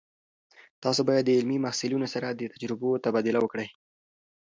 [0.83, 3.67] تاسو باید د علمي محصلینو سره د تجربو تبادله وکړئ.